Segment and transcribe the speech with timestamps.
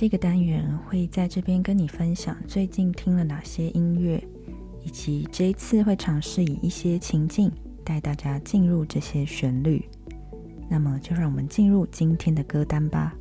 [0.00, 4.22] 这个单元会在这边跟你分享最近听了哪些音乐，
[4.84, 7.50] 以及这一次会尝试以一些情境
[7.82, 9.84] 带大家进入这些旋律。
[10.70, 13.12] 那么，就让我们进入今天的歌单吧。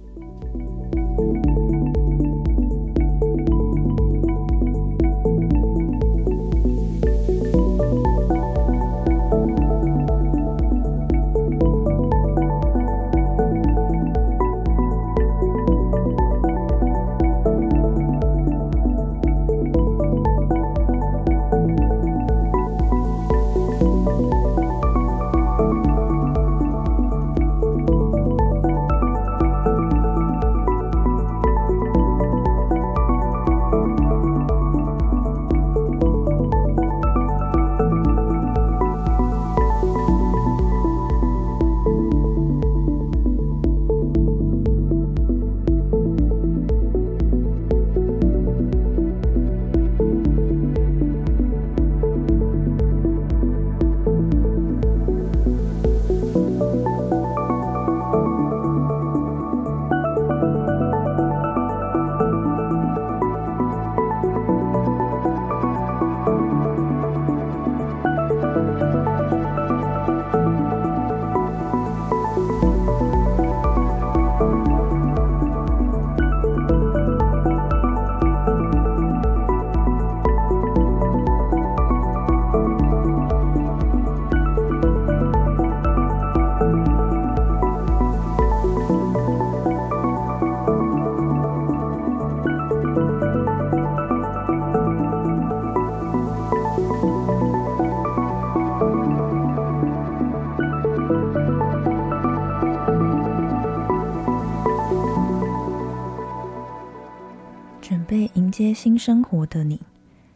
[108.77, 109.81] 新生活的你，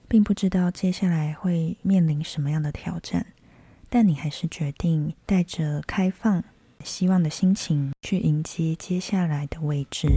[0.08, 3.28] 并不知道接下来会面临什么样的挑战，
[3.88, 6.44] 但你还是决定带着开放、
[6.84, 10.08] 希望的心情去迎接接下来的未知。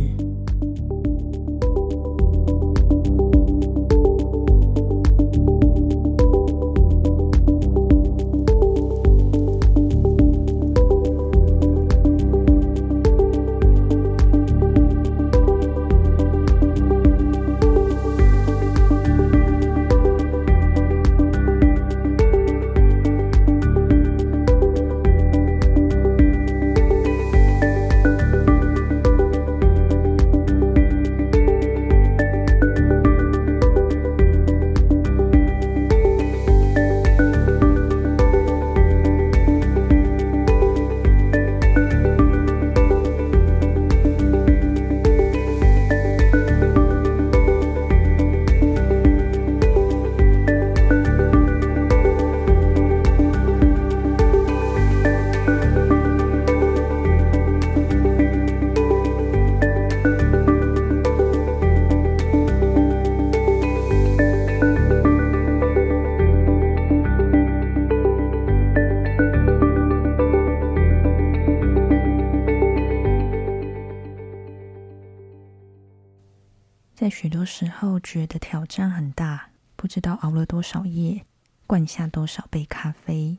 [77.14, 81.25] 许多时候觉得挑战很大不知道熬了多少夜
[81.64, 83.38] 灌下多少杯咖啡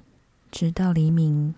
[0.50, 1.54] 直到黎明。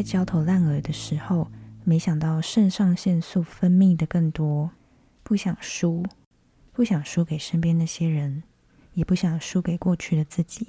[0.00, 1.50] 在焦头烂额的时候，
[1.84, 4.70] 没想到肾上腺素分泌的更多，
[5.22, 6.02] 不想输，
[6.72, 8.42] 不想输给身边那些人，
[8.94, 10.68] 也不想输给过去的自己。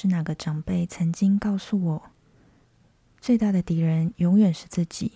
[0.00, 2.10] 是哪个长辈曾经告诉我，
[3.20, 5.14] 最大的敌人永远是自己。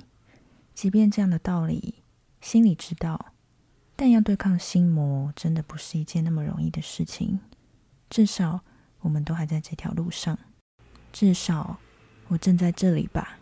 [0.74, 2.02] 即便这样的道理
[2.40, 3.26] 心里知道，
[3.94, 7.38] 但要对抗心魔，真的不是一件那么容易的事情。
[8.10, 8.62] 至少
[9.02, 10.36] 我们都还在这条路上，
[11.12, 11.78] 至少
[12.26, 13.38] 我正在这里吧。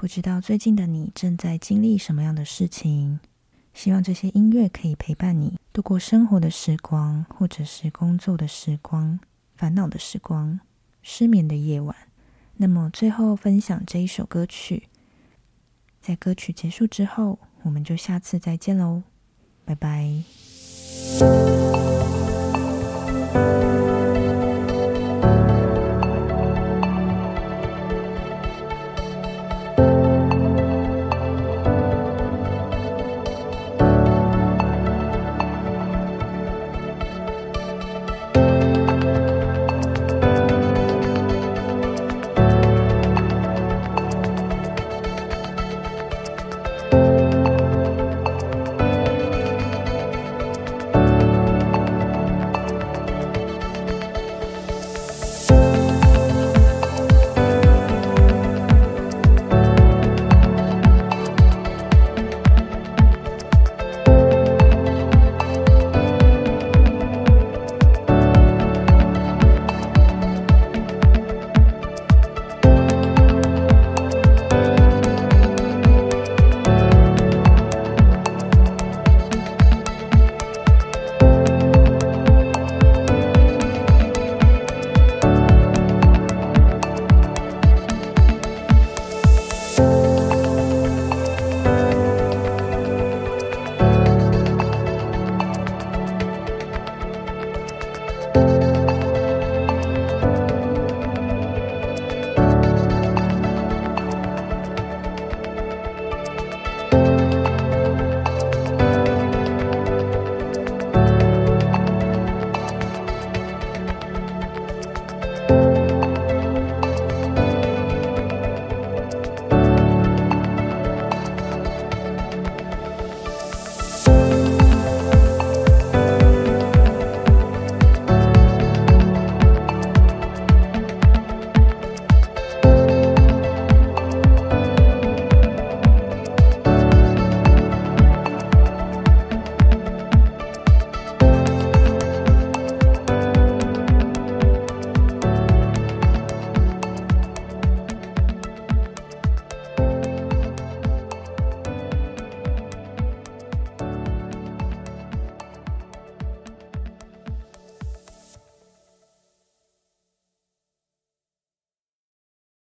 [0.00, 3.18] 不知道最近的你正在经历什么样的事情？
[3.74, 9.20] 希望这些音乐可以陪伴你度过生活的时光，或者是工作的时光、
[9.56, 10.58] 烦恼的时光、
[11.02, 11.94] 失眠的夜晚。
[12.56, 14.84] 那么最后分享这一首歌曲，
[16.00, 19.02] 在歌曲结束之后，我们就下次再见喽，
[19.66, 20.22] 拜拜。